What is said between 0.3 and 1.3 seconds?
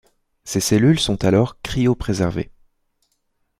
Ces cellules sont